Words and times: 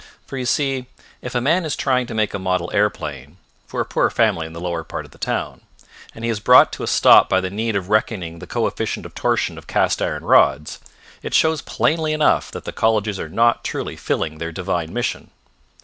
For 0.25 0.35
you 0.35 0.47
see, 0.47 0.87
if 1.21 1.35
a 1.35 1.41
man 1.41 1.63
is 1.63 1.75
trying 1.75 2.07
to 2.07 2.15
make 2.15 2.33
a 2.33 2.39
model 2.39 2.71
aeroplane 2.73 3.37
for 3.67 3.81
a 3.81 3.85
poor 3.85 4.09
family 4.09 4.47
in 4.47 4.53
the 4.53 4.59
lower 4.59 4.83
part 4.83 5.05
of 5.05 5.11
the 5.11 5.19
town 5.19 5.61
and 6.15 6.23
he 6.25 6.31
is 6.31 6.39
brought 6.39 6.73
to 6.73 6.81
a 6.83 6.87
stop 6.87 7.29
by 7.29 7.39
the 7.39 7.51
need 7.51 7.75
of 7.75 7.87
reckoning 7.87 8.39
the 8.39 8.47
coefficient 8.47 9.05
of 9.05 9.13
torsion 9.13 9.59
of 9.59 9.67
cast 9.67 10.01
iron 10.01 10.25
rods, 10.25 10.79
it 11.21 11.35
shows 11.35 11.61
plainly 11.61 12.13
enough 12.13 12.49
that 12.49 12.65
the 12.65 12.71
colleges 12.73 13.19
are 13.19 13.29
not 13.29 13.63
truly 13.63 13.95
filling 13.95 14.39
their 14.39 14.51
divine 14.51 14.91
mission. 14.91 15.29